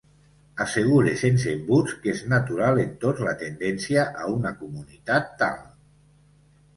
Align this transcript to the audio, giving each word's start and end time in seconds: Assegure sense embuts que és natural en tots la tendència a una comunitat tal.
Assegure 0.63 1.11
sense 1.23 1.51
embuts 1.57 1.91
que 2.05 2.09
és 2.13 2.23
natural 2.31 2.81
en 2.83 2.95
tots 3.03 3.21
la 3.27 3.33
tendència 3.41 4.07
a 4.23 4.31
una 4.39 4.53
comunitat 4.63 5.29
tal. 5.43 5.61